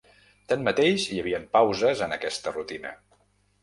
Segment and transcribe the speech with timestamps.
[0.53, 2.99] Tanmateix, hi havien pauses en aquesta rutina.